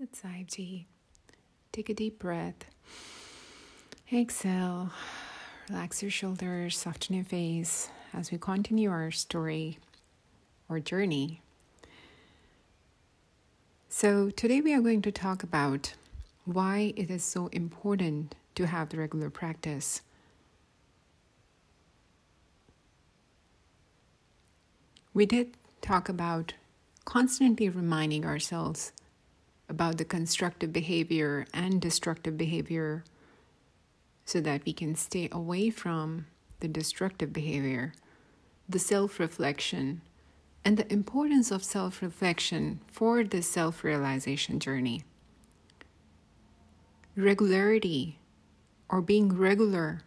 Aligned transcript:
Side 0.00 0.50
Take 1.72 1.90
a 1.90 1.94
deep 1.94 2.18
breath. 2.18 2.64
Exhale. 4.10 4.90
Relax 5.68 6.00
your 6.00 6.10
shoulders, 6.10 6.78
soften 6.78 7.16
your 7.16 7.24
face 7.24 7.90
as 8.14 8.32
we 8.32 8.38
continue 8.38 8.90
our 8.90 9.10
story 9.10 9.78
or 10.70 10.80
journey. 10.80 11.42
So, 13.90 14.30
today 14.30 14.62
we 14.62 14.72
are 14.72 14.80
going 14.80 15.02
to 15.02 15.12
talk 15.12 15.42
about 15.42 15.92
why 16.46 16.94
it 16.96 17.10
is 17.10 17.22
so 17.22 17.48
important 17.48 18.34
to 18.54 18.66
have 18.68 18.88
the 18.88 18.96
regular 18.96 19.28
practice. 19.28 20.00
We 25.12 25.26
did 25.26 25.58
talk 25.82 26.08
about 26.08 26.54
constantly 27.04 27.68
reminding 27.68 28.24
ourselves 28.24 28.92
about 29.70 29.96
the 29.96 30.04
constructive 30.04 30.72
behavior 30.72 31.46
and 31.54 31.80
destructive 31.80 32.36
behavior 32.36 33.04
so 34.24 34.40
that 34.40 34.64
we 34.66 34.72
can 34.72 34.94
stay 34.94 35.28
away 35.32 35.70
from 35.70 36.26
the 36.58 36.68
destructive 36.68 37.32
behavior, 37.32 37.94
the 38.68 38.78
self 38.78 39.18
reflection, 39.18 40.02
and 40.64 40.76
the 40.76 40.92
importance 40.92 41.50
of 41.50 41.64
self 41.64 42.02
reflection 42.02 42.80
for 42.86 43.24
the 43.24 43.42
self 43.42 43.82
realization 43.82 44.58
journey. 44.58 45.04
Regularity 47.16 48.18
or 48.88 49.00
being 49.00 49.36
regular 49.36 50.02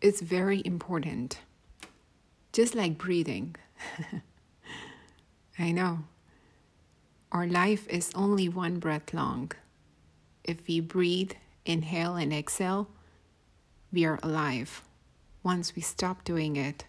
is 0.00 0.20
very 0.20 0.62
important, 0.64 1.40
just 2.52 2.74
like 2.74 2.96
breathing. 2.96 3.56
I 5.58 5.72
know 5.72 6.04
our 7.32 7.46
life 7.46 7.86
is 7.88 8.10
only 8.14 8.48
one 8.48 8.78
breath 8.78 9.14
long. 9.14 9.52
If 10.42 10.66
we 10.66 10.80
breathe, 10.80 11.32
inhale, 11.64 12.16
and 12.16 12.32
exhale, 12.32 12.88
we 13.92 14.04
are 14.04 14.18
alive. 14.22 14.82
Once 15.42 15.76
we 15.76 15.82
stop 15.82 16.24
doing 16.24 16.56
it, 16.56 16.84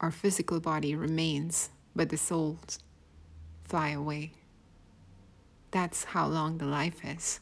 our 0.00 0.10
physical 0.10 0.58
body 0.58 0.96
remains, 0.96 1.70
but 1.94 2.08
the 2.08 2.16
souls 2.16 2.80
fly 3.64 3.90
away. 3.90 4.32
That's 5.70 6.04
how 6.04 6.26
long 6.26 6.58
the 6.58 6.66
life 6.66 7.04
is. 7.04 7.40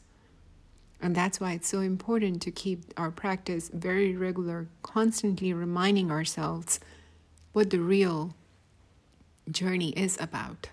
And 1.01 1.15
that's 1.15 1.39
why 1.39 1.53
it's 1.53 1.67
so 1.67 1.81
important 1.81 2.41
to 2.43 2.51
keep 2.51 2.93
our 2.97 3.11
practice 3.11 3.69
very 3.73 4.15
regular, 4.15 4.67
constantly 4.83 5.53
reminding 5.53 6.11
ourselves 6.11 6.79
what 7.51 7.71
the 7.71 7.79
real 7.79 8.35
journey 9.51 9.89
is 9.89 10.17
about. 10.21 10.69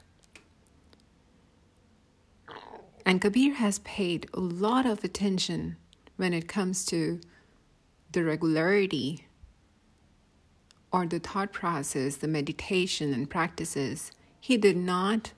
And 3.06 3.20
Kabir 3.20 3.54
has 3.54 3.78
paid 3.80 4.28
a 4.34 4.40
lot 4.40 4.86
of 4.86 5.02
attention 5.04 5.76
when 6.16 6.34
it 6.34 6.48
comes 6.48 6.84
to 6.86 7.20
the 8.12 8.24
regularity 8.24 9.26
or 10.92 11.06
the 11.06 11.18
thought 11.18 11.52
process, 11.52 12.16
the 12.16 12.28
meditation 12.28 13.14
and 13.14 13.30
practices. 13.30 14.10
He 14.38 14.56
did 14.56 14.76
not 14.76 15.32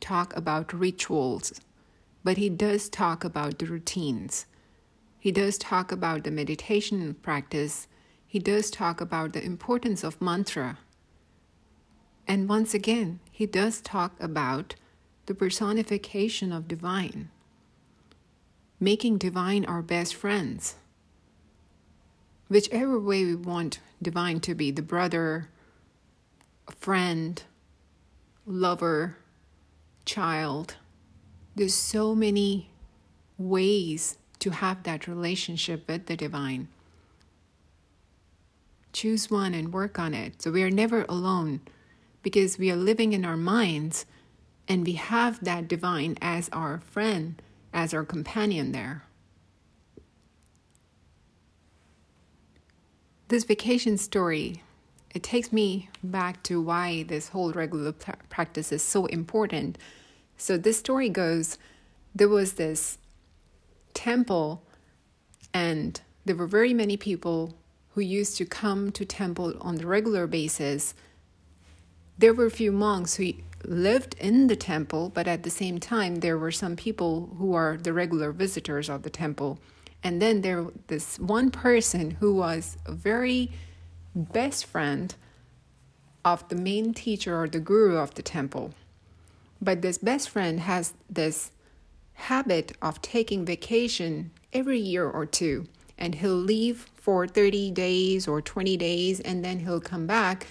talk 0.00 0.36
about 0.36 0.72
rituals, 0.72 1.60
but 2.22 2.36
he 2.36 2.48
does 2.48 2.88
talk 2.88 3.24
about 3.24 3.58
the 3.58 3.66
routines. 3.66 4.46
He 5.18 5.32
does 5.32 5.58
talk 5.58 5.90
about 5.90 6.24
the 6.24 6.30
meditation 6.30 7.14
practice. 7.14 7.88
He 8.26 8.38
does 8.38 8.70
talk 8.70 9.00
about 9.00 9.32
the 9.32 9.44
importance 9.44 10.04
of 10.04 10.20
mantra. 10.20 10.78
And 12.26 12.48
once 12.48 12.74
again, 12.74 13.20
he 13.32 13.46
does 13.46 13.80
talk 13.80 14.12
about 14.20 14.74
the 15.28 15.34
personification 15.34 16.52
of 16.52 16.66
divine, 16.66 17.28
making 18.80 19.18
divine 19.18 19.62
our 19.66 19.82
best 19.82 20.14
friends. 20.14 20.76
Whichever 22.48 22.98
way 22.98 23.26
we 23.26 23.34
want 23.34 23.78
divine 24.00 24.40
to 24.40 24.54
be 24.54 24.70
the 24.70 24.80
brother, 24.80 25.50
friend, 26.78 27.42
lover, 28.46 29.18
child. 30.06 30.76
There's 31.54 31.74
so 31.74 32.14
many 32.14 32.70
ways 33.36 34.16
to 34.38 34.48
have 34.48 34.84
that 34.84 35.06
relationship 35.06 35.86
with 35.86 36.06
the 36.06 36.16
divine. 36.16 36.68
Choose 38.94 39.30
one 39.30 39.52
and 39.52 39.74
work 39.74 39.98
on 39.98 40.14
it. 40.14 40.40
So 40.40 40.50
we 40.50 40.62
are 40.62 40.70
never 40.70 41.04
alone 41.06 41.60
because 42.22 42.56
we 42.56 42.70
are 42.70 42.76
living 42.76 43.12
in 43.12 43.26
our 43.26 43.36
minds 43.36 44.06
and 44.68 44.86
we 44.86 44.92
have 44.92 45.42
that 45.42 45.66
divine 45.66 46.16
as 46.20 46.50
our 46.50 46.80
friend, 46.80 47.40
as 47.72 47.94
our 47.94 48.04
companion 48.04 48.72
there. 48.72 49.04
This 53.28 53.44
vacation 53.44 53.96
story, 53.98 54.62
it 55.14 55.22
takes 55.22 55.52
me 55.52 55.88
back 56.02 56.42
to 56.44 56.60
why 56.60 57.02
this 57.04 57.28
whole 57.28 57.52
regular 57.52 57.92
practice 57.92 58.70
is 58.70 58.82
so 58.82 59.06
important. 59.06 59.78
So 60.36 60.56
this 60.56 60.78
story 60.78 61.08
goes 61.08 61.58
there 62.14 62.28
was 62.28 62.54
this 62.54 62.98
temple 63.94 64.62
and 65.52 66.00
there 66.24 66.36
were 66.36 66.46
very 66.46 66.74
many 66.74 66.96
people 66.96 67.54
who 67.90 68.00
used 68.00 68.36
to 68.36 68.44
come 68.44 68.92
to 68.92 69.04
temple 69.04 69.54
on 69.60 69.76
the 69.76 69.86
regular 69.86 70.26
basis. 70.26 70.94
There 72.16 72.34
were 72.34 72.46
a 72.46 72.50
few 72.50 72.72
monks 72.72 73.16
who 73.16 73.32
lived 73.64 74.14
in 74.18 74.46
the 74.46 74.56
temple, 74.56 75.10
but 75.14 75.26
at 75.26 75.42
the 75.42 75.50
same 75.50 75.78
time, 75.78 76.16
there 76.16 76.38
were 76.38 76.52
some 76.52 76.76
people 76.76 77.34
who 77.38 77.54
are 77.54 77.76
the 77.76 77.92
regular 77.92 78.32
visitors 78.32 78.88
of 78.88 79.02
the 79.02 79.10
temple. 79.10 79.58
And 80.02 80.22
then 80.22 80.42
there 80.42 80.66
this 80.86 81.18
one 81.18 81.50
person 81.50 82.12
who 82.12 82.34
was 82.34 82.76
a 82.86 82.92
very 82.92 83.50
best 84.14 84.64
friend 84.64 85.14
of 86.24 86.48
the 86.48 86.56
main 86.56 86.94
teacher 86.94 87.40
or 87.40 87.48
the 87.48 87.60
guru 87.60 87.96
of 87.96 88.14
the 88.14 88.22
temple. 88.22 88.72
But 89.60 89.82
this 89.82 89.98
best 89.98 90.30
friend 90.30 90.60
has 90.60 90.94
this 91.10 91.50
habit 92.14 92.76
of 92.82 93.00
taking 93.02 93.44
vacation 93.44 94.30
every 94.52 94.78
year 94.78 95.08
or 95.08 95.26
two 95.26 95.66
and 95.96 96.14
he'll 96.16 96.30
leave 96.30 96.86
for 96.94 97.26
30 97.26 97.72
days 97.72 98.28
or 98.28 98.40
20 98.40 98.76
days 98.76 99.20
and 99.20 99.44
then 99.44 99.60
he'll 99.60 99.80
come 99.80 100.06
back 100.06 100.46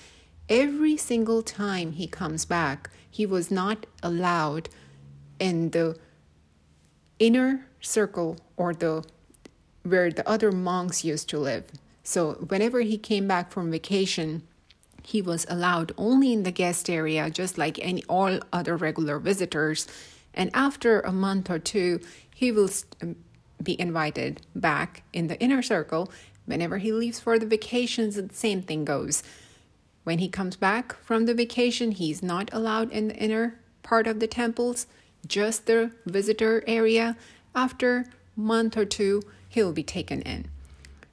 every 0.50 0.98
single 0.98 1.42
time 1.42 1.94
he 1.94 2.08
comes 2.08 2.46
back, 2.46 2.90
he 3.10 3.26
was 3.26 3.52
not 3.52 3.86
allowed 4.04 4.70
in 5.40 5.72
the 5.72 5.98
inner 7.20 7.68
circle 7.82 8.38
or 8.56 8.74
the 8.74 9.04
where 9.84 10.12
the 10.12 10.28
other 10.28 10.52
monks 10.52 11.06
used 11.06 11.30
to 11.30 11.40
live. 11.40 11.72
So 12.04 12.34
whenever 12.34 12.82
he 12.82 12.98
came 12.98 13.28
back 13.28 13.52
from 13.52 13.72
vacation, 13.72 14.44
he 15.04 15.22
was 15.22 15.46
allowed 15.50 15.94
only 15.98 16.34
in 16.34 16.44
the 16.44 16.52
guest 16.52 16.90
area, 16.90 17.30
just 17.30 17.58
like 17.58 17.80
any 17.80 18.04
all 18.10 18.40
other 18.52 18.76
regular 18.76 19.20
visitors. 19.20 19.88
And 20.34 20.52
after 20.54 21.00
a 21.00 21.14
month 21.14 21.50
or 21.50 21.60
two, 21.60 22.02
he 22.34 22.52
will 22.52 22.70
um, 23.02 23.16
be 23.64 23.80
invited 23.80 24.42
back 24.54 25.04
in 25.14 25.28
the 25.28 25.40
inner 25.40 25.62
circle. 25.62 26.12
Whenever 26.46 26.78
he 26.78 26.92
leaves 26.92 27.20
for 27.20 27.40
the 27.40 27.46
vacations, 27.46 28.16
the 28.16 28.30
same 28.34 28.62
thing 28.62 28.84
goes. 28.84 29.24
When 30.08 30.20
he 30.20 30.30
comes 30.30 30.56
back 30.56 30.94
from 31.04 31.26
the 31.26 31.34
vacation, 31.34 31.92
he's 31.92 32.24
not 32.24 32.50
allowed 32.54 32.92
in 32.94 33.10
the 33.10 33.18
inner 33.18 33.60
part 33.84 34.08
of 34.08 34.22
the 34.22 34.26
temples, 34.26 34.88
just 35.28 35.66
the 35.66 35.92
visitor 36.06 36.64
area. 36.66 37.18
After 37.54 37.98
a 37.98 38.06
month 38.40 38.78
or 38.78 38.86
two, 38.86 39.24
he'll 39.50 39.74
be 39.74 39.84
taken 39.84 40.22
in. 40.22 40.48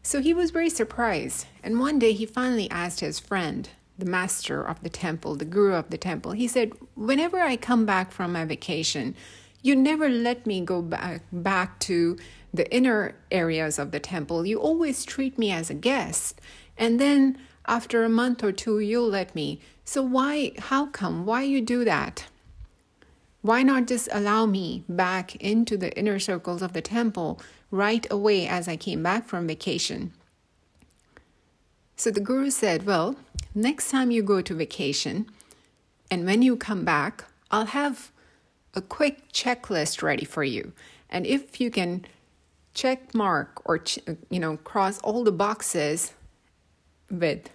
So 0.04 0.20
he 0.20 0.32
was 0.32 0.52
very 0.52 0.70
surprised, 0.70 1.46
and 1.60 1.80
one 1.80 1.98
day 1.98 2.12
he 2.12 2.24
finally 2.24 2.70
asked 2.70 3.00
his 3.00 3.18
friend, 3.18 3.68
the 3.98 4.04
master 4.04 4.62
of 4.62 4.80
the 4.84 4.90
temple, 4.90 5.34
the 5.34 5.44
guru 5.44 5.74
of 5.74 5.90
the 5.90 5.98
temple, 5.98 6.30
he 6.30 6.46
said, 6.46 6.70
Whenever 6.94 7.40
I 7.40 7.56
come 7.56 7.84
back 7.84 8.12
from 8.12 8.32
my 8.32 8.44
vacation, 8.44 9.16
you 9.60 9.74
never 9.74 10.08
let 10.08 10.46
me 10.46 10.60
go 10.60 10.80
back, 10.80 11.22
back 11.32 11.80
to 11.80 12.16
the 12.52 12.72
inner 12.72 13.16
areas 13.32 13.80
of 13.80 13.90
the 13.90 13.98
temple. 13.98 14.46
You 14.46 14.60
always 14.60 15.04
treat 15.04 15.36
me 15.36 15.50
as 15.50 15.68
a 15.68 15.74
guest. 15.74 16.40
And 16.78 17.00
then 17.00 17.38
after 17.66 18.04
a 18.04 18.08
month 18.08 18.42
or 18.44 18.52
two, 18.52 18.78
you'll 18.78 19.08
let 19.08 19.34
me. 19.34 19.60
So 19.84 20.02
why, 20.02 20.52
how 20.58 20.86
come? 20.86 21.26
Why 21.26 21.42
you 21.42 21.60
do 21.60 21.84
that? 21.84 22.26
Why 23.42 23.62
not 23.62 23.86
just 23.86 24.08
allow 24.12 24.46
me 24.46 24.84
back 24.88 25.36
into 25.36 25.76
the 25.76 25.96
inner 25.98 26.18
circles 26.18 26.62
of 26.62 26.72
the 26.72 26.80
temple 26.80 27.40
right 27.70 28.06
away 28.10 28.46
as 28.46 28.68
I 28.68 28.76
came 28.76 29.02
back 29.02 29.26
from 29.26 29.46
vacation? 29.46 30.12
So 31.96 32.10
the 32.10 32.20
guru 32.20 32.50
said, 32.50 32.86
Well, 32.86 33.16
next 33.54 33.90
time 33.90 34.10
you 34.10 34.22
go 34.22 34.40
to 34.40 34.54
vacation 34.54 35.26
and 36.10 36.24
when 36.24 36.42
you 36.42 36.56
come 36.56 36.84
back, 36.84 37.24
I'll 37.50 37.66
have 37.66 38.10
a 38.74 38.80
quick 38.80 39.32
checklist 39.32 40.02
ready 40.02 40.24
for 40.24 40.44
you. 40.44 40.72
And 41.08 41.26
if 41.26 41.60
you 41.60 41.70
can 41.70 42.04
check 42.72 43.14
mark 43.14 43.60
or 43.64 43.80
you 44.30 44.40
know 44.40 44.56
cross 44.58 44.98
all 45.00 45.22
the 45.22 45.32
boxes 45.32 46.12
with 47.10 47.50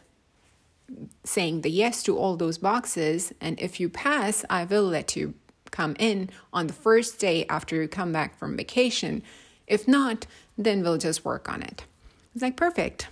saying 1.23 1.61
the 1.61 1.69
yes 1.69 2.01
to 2.03 2.17
all 2.17 2.35
those 2.35 2.57
boxes 2.57 3.31
and 3.39 3.59
if 3.59 3.79
you 3.79 3.87
pass 3.89 4.43
i 4.49 4.63
will 4.63 4.83
let 4.83 5.15
you 5.15 5.33
come 5.71 5.95
in 5.99 6.29
on 6.51 6.67
the 6.67 6.73
first 6.73 7.19
day 7.19 7.45
after 7.47 7.81
you 7.81 7.87
come 7.87 8.11
back 8.11 8.37
from 8.37 8.57
vacation. 8.57 9.23
If 9.67 9.87
not, 9.87 10.25
then 10.57 10.81
we'll 10.81 10.97
just 10.97 11.23
work 11.23 11.51
on 11.51 11.61
it. 11.61 11.85
It's 12.33 12.41
like, 12.41 12.55
perfect. 12.55 13.07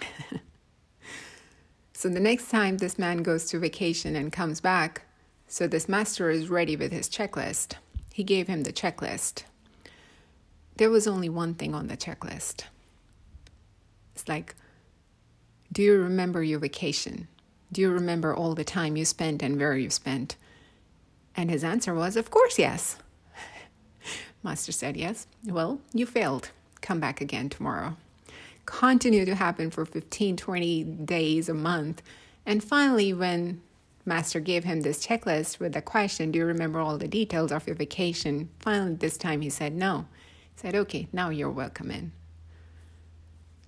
so 1.92 2.08
the 2.08 2.20
next 2.20 2.50
time 2.50 2.78
this 2.78 2.98
man 2.98 3.22
goes 3.22 3.46
to 3.46 3.58
vacation 3.58 4.16
and 4.16 4.32
comes 4.32 4.60
back, 4.60 5.02
so 5.46 5.66
this 5.66 5.88
master 5.88 6.30
is 6.30 6.48
ready 6.48 6.76
with 6.76 6.92
his 6.92 7.08
checklist. 7.08 7.74
He 8.12 8.24
gave 8.24 8.48
him 8.48 8.62
the 8.62 8.72
checklist. 8.72 9.44
There 10.76 10.90
was 10.90 11.06
only 11.06 11.28
one 11.28 11.54
thing 11.54 11.74
on 11.74 11.88
the 11.88 11.96
checklist. 11.96 12.64
It's 14.14 14.28
like, 14.28 14.54
do 15.78 15.84
you 15.84 15.96
remember 15.96 16.42
your 16.42 16.58
vacation? 16.58 17.28
Do 17.70 17.80
you 17.80 17.90
remember 17.90 18.34
all 18.34 18.56
the 18.56 18.64
time 18.64 18.96
you 18.96 19.04
spent 19.04 19.44
and 19.44 19.56
where 19.56 19.76
you 19.76 19.90
spent? 19.90 20.34
And 21.36 21.48
his 21.48 21.62
answer 21.62 21.94
was, 21.94 22.16
Of 22.16 22.32
course, 22.32 22.58
yes. 22.58 22.96
Master 24.42 24.72
said, 24.72 24.96
Yes. 24.96 25.28
Well, 25.44 25.80
you 25.94 26.04
failed. 26.04 26.50
Come 26.80 26.98
back 26.98 27.20
again 27.20 27.48
tomorrow. 27.48 27.96
Continue 28.66 29.24
to 29.24 29.36
happen 29.36 29.70
for 29.70 29.84
15, 29.84 30.36
20 30.36 30.82
days, 30.82 31.48
a 31.48 31.54
month. 31.54 32.02
And 32.44 32.64
finally, 32.64 33.12
when 33.12 33.62
Master 34.04 34.40
gave 34.40 34.64
him 34.64 34.80
this 34.80 35.06
checklist 35.06 35.60
with 35.60 35.74
the 35.74 35.80
question, 35.80 36.32
Do 36.32 36.40
you 36.40 36.44
remember 36.44 36.80
all 36.80 36.98
the 36.98 37.06
details 37.06 37.52
of 37.52 37.68
your 37.68 37.76
vacation? 37.76 38.48
Finally, 38.58 38.94
this 38.94 39.16
time 39.16 39.42
he 39.42 39.48
said 39.48 39.76
no. 39.76 40.06
He 40.56 40.60
said, 40.60 40.74
Okay, 40.74 41.06
now 41.12 41.30
you're 41.30 41.48
welcome 41.48 41.92
in. 41.92 42.10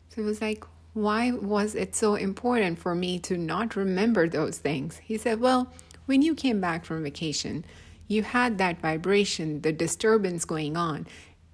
So 0.08 0.22
it 0.22 0.24
was 0.24 0.40
like, 0.40 0.64
why 0.92 1.30
was 1.30 1.74
it 1.74 1.94
so 1.94 2.16
important 2.16 2.78
for 2.78 2.94
me 2.94 3.18
to 3.20 3.36
not 3.36 3.76
remember 3.76 4.28
those 4.28 4.58
things? 4.58 4.98
He 4.98 5.16
said, 5.16 5.40
Well, 5.40 5.72
when 6.06 6.22
you 6.22 6.34
came 6.34 6.60
back 6.60 6.84
from 6.84 7.04
vacation, 7.04 7.64
you 8.08 8.24
had 8.24 8.58
that 8.58 8.80
vibration, 8.80 9.60
the 9.60 9.72
disturbance 9.72 10.44
going 10.44 10.76
on. 10.76 11.06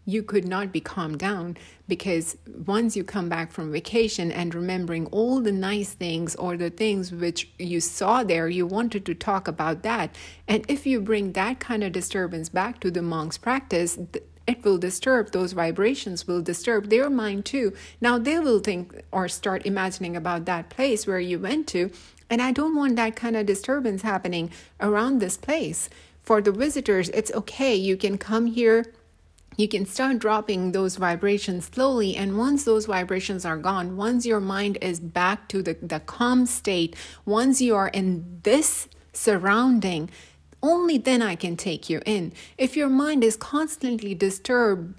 You 0.06 0.22
could 0.22 0.46
not 0.46 0.72
be 0.72 0.80
calmed 0.80 1.18
down 1.18 1.56
because 1.88 2.38
once 2.64 2.96
you 2.96 3.04
come 3.04 3.28
back 3.28 3.50
from 3.50 3.72
vacation 3.72 4.30
and 4.32 4.54
remembering 4.54 5.06
all 5.06 5.40
the 5.40 5.52
nice 5.52 5.92
things 5.92 6.36
or 6.36 6.56
the 6.56 6.70
things 6.70 7.12
which 7.12 7.50
you 7.58 7.80
saw 7.80 8.22
there, 8.22 8.48
you 8.48 8.66
wanted 8.66 9.04
to 9.04 9.14
talk 9.14 9.48
about 9.48 9.82
that. 9.82 10.14
And 10.48 10.64
if 10.68 10.86
you 10.86 11.00
bring 11.00 11.32
that 11.32 11.58
kind 11.58 11.82
of 11.82 11.92
disturbance 11.92 12.48
back 12.48 12.80
to 12.80 12.90
the 12.90 13.02
monk's 13.02 13.36
practice, 13.36 13.98
it 14.46 14.64
will 14.64 14.78
disturb 14.78 15.32
those 15.32 15.52
vibrations 15.52 16.26
will 16.26 16.42
disturb 16.42 16.88
their 16.88 17.10
mind 17.10 17.44
too. 17.44 17.72
Now 18.00 18.18
they 18.18 18.38
will 18.38 18.60
think 18.60 19.02
or 19.10 19.28
start 19.28 19.66
imagining 19.66 20.16
about 20.16 20.44
that 20.44 20.70
place 20.70 21.06
where 21.06 21.20
you 21.20 21.38
went 21.38 21.66
to 21.68 21.90
and 22.28 22.42
i 22.42 22.50
don't 22.50 22.74
want 22.74 22.96
that 22.96 23.14
kind 23.14 23.36
of 23.36 23.46
disturbance 23.46 24.02
happening 24.02 24.50
around 24.80 25.18
this 25.18 25.36
place. 25.36 25.88
For 26.22 26.40
the 26.40 26.52
visitors 26.52 27.08
it's 27.10 27.32
okay. 27.32 27.74
You 27.74 27.96
can 27.96 28.18
come 28.18 28.46
here. 28.46 28.92
You 29.56 29.68
can 29.68 29.86
start 29.86 30.18
dropping 30.18 30.72
those 30.72 30.96
vibrations 30.96 31.70
slowly 31.72 32.14
and 32.14 32.36
once 32.36 32.64
those 32.64 32.86
vibrations 32.86 33.44
are 33.44 33.56
gone 33.56 33.96
once 33.96 34.26
your 34.26 34.40
mind 34.40 34.76
is 34.82 35.00
back 35.00 35.48
to 35.48 35.62
the, 35.62 35.74
the 35.80 36.00
calm 36.00 36.44
state 36.46 36.94
once 37.24 37.62
you 37.62 37.74
are 37.74 37.88
in 37.88 38.40
this 38.42 38.86
surrounding 39.14 40.10
only 40.62 40.98
then 40.98 41.22
I 41.22 41.34
can 41.34 41.56
take 41.56 41.88
you 41.88 42.00
in. 42.06 42.32
If 42.58 42.76
your 42.76 42.88
mind 42.88 43.22
is 43.22 43.36
constantly 43.36 44.14
disturbed 44.14 44.94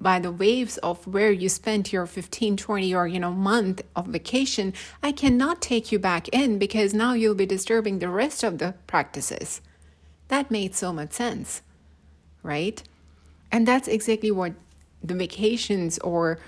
by 0.00 0.18
the 0.18 0.30
waves 0.30 0.78
of 0.78 1.06
where 1.06 1.32
you 1.32 1.48
spent 1.48 1.92
your 1.92 2.06
15 2.06 2.56
20 2.56 2.94
or 2.94 3.08
you 3.08 3.18
know 3.18 3.32
month 3.32 3.82
of 3.96 4.06
vacation 4.06 4.72
i 5.02 5.10
cannot 5.10 5.60
take 5.60 5.90
you 5.90 5.98
back 5.98 6.28
in 6.28 6.56
because 6.56 6.94
now 6.94 7.12
you'll 7.14 7.34
be 7.34 7.44
disturbing 7.44 7.98
the 7.98 8.08
rest 8.08 8.44
of 8.44 8.58
the 8.58 8.74
practices. 8.86 9.60
That 10.28 10.50
made 10.50 10.74
so 10.74 10.92
much 10.92 11.12
sense 11.12 11.62
right? 12.42 12.82
And 13.50 13.66
that's 13.66 13.88
exactly 13.88 14.30
what 14.30 14.54
the 15.02 15.14
vacations 15.14 15.98
or 15.98 16.38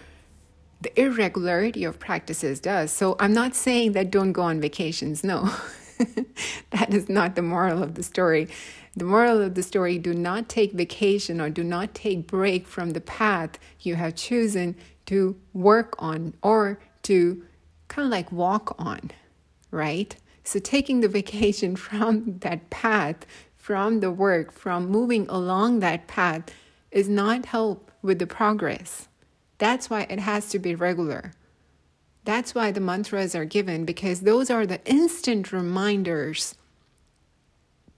the 0.80 0.98
irregularity 0.98 1.84
of 1.84 1.98
practices 1.98 2.58
does. 2.60 2.90
So 2.90 3.16
i'm 3.20 3.34
not 3.34 3.54
saying 3.54 3.92
that 3.92 4.10
don't 4.10 4.32
go 4.32 4.42
on 4.42 4.60
vacations 4.60 5.22
no 5.22 5.50
that 6.70 6.92
is 6.92 7.08
not 7.08 7.34
the 7.34 7.42
moral 7.42 7.82
of 7.82 7.94
the 7.94 8.02
story. 8.02 8.48
The 8.96 9.04
moral 9.04 9.40
of 9.40 9.54
the 9.54 9.62
story 9.62 9.98
do 9.98 10.12
not 10.14 10.48
take 10.48 10.72
vacation 10.72 11.40
or 11.40 11.50
do 11.50 11.62
not 11.62 11.94
take 11.94 12.26
break 12.26 12.66
from 12.66 12.90
the 12.90 13.00
path 13.00 13.58
you 13.80 13.94
have 13.94 14.16
chosen 14.16 14.76
to 15.06 15.36
work 15.52 15.94
on 15.98 16.34
or 16.42 16.80
to 17.02 17.42
kind 17.88 18.06
of 18.06 18.12
like 18.12 18.32
walk 18.32 18.74
on, 18.78 19.10
right? 19.70 20.14
So 20.44 20.58
taking 20.58 21.00
the 21.00 21.08
vacation 21.08 21.76
from 21.86 22.38
that 22.40 22.70
path, 22.70 23.26
from 23.56 24.00
the 24.00 24.10
work, 24.10 24.52
from 24.52 24.88
moving 24.88 25.28
along 25.28 25.80
that 25.80 26.06
path 26.06 26.44
is 26.90 27.08
not 27.08 27.46
help 27.46 27.90
with 28.02 28.18
the 28.18 28.26
progress. 28.26 29.08
That's 29.58 29.90
why 29.90 30.06
it 30.08 30.18
has 30.18 30.48
to 30.50 30.58
be 30.58 30.74
regular. 30.74 31.32
That's 32.24 32.54
why 32.54 32.70
the 32.70 32.80
mantras 32.80 33.34
are 33.34 33.44
given 33.44 33.84
because 33.84 34.20
those 34.20 34.50
are 34.50 34.66
the 34.66 34.84
instant 34.84 35.52
reminders 35.52 36.54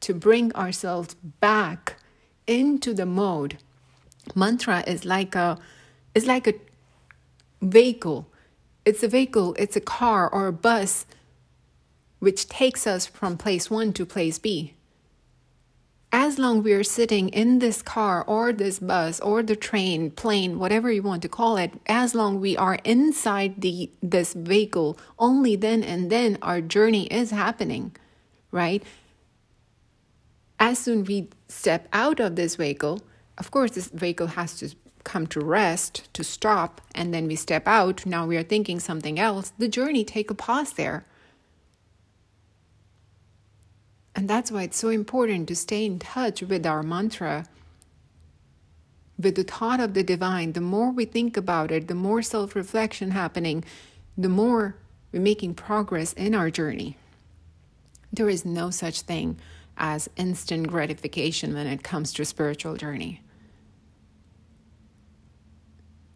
to 0.01 0.15
bring 0.15 0.55
ourselves 0.55 1.15
back 1.15 1.97
into 2.47 2.95
the 2.95 3.07
mode. 3.07 3.59
Mantra 4.35 4.85
is 4.87 5.05
like 5.05 5.35
a 5.35 5.59
is 6.15 6.27
like 6.27 6.47
a 6.47 6.55
vehicle. 7.61 8.29
It's 8.85 9.03
a 9.03 9.09
vehicle, 9.09 9.55
it's 9.59 9.77
a 9.77 9.81
car 9.81 10.29
or 10.29 10.49
a 10.49 10.53
bus 10.53 11.07
which 12.19 12.49
takes 12.49 12.87
us 12.87 13.07
from 13.07 13.37
place 13.37 13.71
1 13.71 13.93
to 13.95 14.07
place 14.07 14.39
B 14.39 14.75
as 16.13 16.39
long 16.39 16.63
we 16.63 16.73
are 16.73 16.85
sitting 16.85 17.31
in 17.31 17.59
this 17.59 17.81
car 17.81 18.23
or 18.27 18.53
this 18.53 18.79
bus 18.79 19.19
or 19.21 19.43
the 19.43 19.57
train 19.57 20.11
plane 20.11 20.59
whatever 20.59 20.93
you 20.93 21.03
want 21.03 21.23
to 21.23 21.29
call 21.29 21.57
it 21.57 21.73
as 21.87 22.15
long 22.15 22.39
we 22.39 22.57
are 22.57 22.79
inside 22.85 23.61
the 23.61 23.91
this 24.03 24.35
vehicle 24.35 24.99
only 25.19 25.57
then 25.57 25.83
and 25.83 26.11
then 26.11 26.37
our 26.43 26.61
journey 26.61 27.07
is 27.07 27.31
happening 27.31 27.95
right? 28.53 28.83
As 30.61 30.79
soon 30.79 31.05
we 31.05 31.31
step 31.49 31.89
out 31.93 32.21
of 32.21 32.37
this 32.37 32.55
vehicle 32.55 33.01
of 33.39 33.51
course 33.51 33.73
this 33.73 33.89
vehicle 33.89 34.29
has 34.29 34.59
to 34.59 34.69
come 35.05 35.27
to 35.27 35.41
rest 35.41 36.09
to 36.13 36.23
stop 36.23 36.81
and 36.95 37.13
then 37.13 37.27
we 37.27 37.35
step 37.35 37.67
out. 37.67 38.07
Now 38.07 38.27
we 38.27 38.37
are 38.37 38.45
thinking 38.45 38.79
something 38.79 39.19
else. 39.19 39.53
The 39.59 39.67
journey 39.67 40.05
take 40.05 40.31
a 40.31 40.35
pause 40.35 40.75
there 40.75 41.05
and 44.15 44.29
that's 44.29 44.51
why 44.51 44.65
it's 44.65 44.77
so 44.77 44.89
important 44.91 45.49
to 45.49 45.57
stay 45.57 45.87
in 45.87 45.99
touch 45.99 46.43
with 46.43 46.67
our 46.67 46.83
mantra, 46.83 47.47
with 49.19 49.37
the 49.37 49.45
thought 49.45 49.81
of 49.81 49.95
the 49.95 50.03
divine. 50.03 50.53
The 50.53 50.61
more 50.61 50.91
we 50.91 51.07
think 51.07 51.37
about 51.37 51.71
it, 51.71 51.89
the 51.89 51.95
more 51.95 52.23
self 52.23 52.55
reflection 52.55 53.13
happening, 53.13 53.65
the 54.17 54.29
more 54.29 54.77
we're 55.11 55.21
making 55.21 55.55
progress 55.55 56.13
in 56.13 56.35
our 56.35 56.51
journey. 56.51 56.97
There 58.13 58.29
is 58.29 58.45
no 58.45 58.71
such 58.71 59.03
thing 59.03 59.39
as 59.79 60.11
instant 60.17 60.69
gratification 60.69 61.55
when 61.55 61.67
it 61.67 61.83
comes 61.83 62.13
to 62.13 62.25
spiritual 62.27 62.77
journey. 62.77 63.23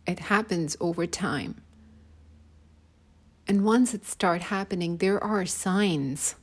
It 0.06 0.18
happens 0.20 0.76
over 0.80 1.06
time. 1.06 1.62
And 3.48 3.64
once 3.64 3.94
it 3.94 4.04
starts 4.04 4.44
happening, 4.44 4.98
there 4.98 5.22
are 5.22 5.46
signs 5.46 6.34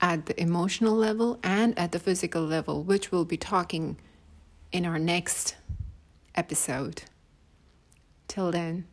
at 0.00 0.26
the 0.26 0.40
emotional 0.40 0.94
level 0.94 1.38
and 1.42 1.78
at 1.78 1.92
the 1.92 1.98
physical 1.98 2.42
level, 2.42 2.82
which 2.82 3.12
we'll 3.12 3.24
be 3.24 3.36
talking 3.36 3.98
in 4.72 4.86
our 4.86 4.98
next 4.98 5.56
episode. 6.34 7.02
Till 8.28 8.50
then, 8.50 8.86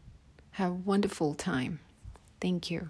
have 0.52 0.72
a 0.72 0.76
wonderful 0.76 1.34
time. 1.34 1.80
Thank 2.42 2.70
you. 2.72 2.90